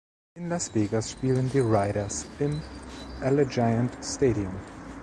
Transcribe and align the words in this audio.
In 0.35 0.49
Las 0.49 0.69
Vegas 0.73 1.11
spielen 1.11 1.51
die 1.51 1.59
Raiders 1.59 2.25
im 2.39 2.59
Allegiant 3.19 3.95
Stadium. 4.03 4.55